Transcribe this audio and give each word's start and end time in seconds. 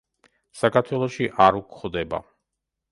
საქართველოში 0.61 1.29
არ 1.49 1.61
გვხვდება. 1.69 2.25